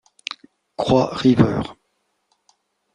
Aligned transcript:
Croix 0.77 1.13
River. 1.15 1.61